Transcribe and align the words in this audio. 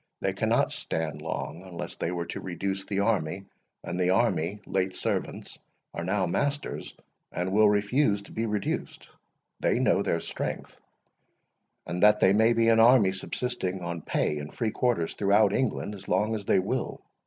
They 0.19 0.33
cannot 0.33 0.71
stand 0.71 1.21
long 1.21 1.61
unless 1.63 1.93
they 1.93 2.09
were 2.09 2.25
to 2.25 2.39
reduce 2.41 2.85
the 2.85 3.01
army; 3.01 3.45
and 3.83 3.99
the 3.99 4.09
army, 4.09 4.59
late 4.65 4.95
servants, 4.95 5.59
are 5.93 6.03
now 6.03 6.25
masters, 6.25 6.95
and 7.31 7.51
will 7.51 7.69
refuse 7.69 8.23
to 8.23 8.31
be 8.31 8.47
reduced. 8.47 9.07
They 9.59 9.77
know 9.77 10.01
their 10.01 10.19
strength, 10.19 10.81
and 11.85 12.01
that 12.01 12.19
they 12.19 12.33
may 12.33 12.53
be 12.53 12.67
an 12.69 12.79
army 12.79 13.11
subsisting 13.11 13.83
on 13.83 14.01
pay 14.01 14.39
and 14.39 14.51
free 14.51 14.71
quarters 14.71 15.13
throughout 15.13 15.53
England 15.53 15.93
as 15.93 16.07
long 16.07 16.33
as 16.33 16.45
they 16.45 16.57
will. 16.57 16.99